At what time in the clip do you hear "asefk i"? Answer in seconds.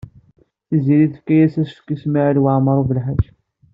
1.61-1.97